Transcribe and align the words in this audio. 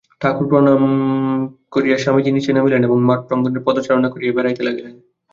ঠাকুরকে 0.21 0.49
প্রণাম 0.51 0.81
করিয়া 1.71 1.97
স্বামীজী 1.97 2.31
নীচে 2.31 2.51
নামিলেন 2.53 2.81
এবং 2.83 2.97
মঠপ্রাঙ্গণে 3.07 3.59
পদচারণা 3.65 4.09
করিয়া 4.11 4.35
বেড়াইতে 4.37 4.61
লাগিলেন। 4.67 4.93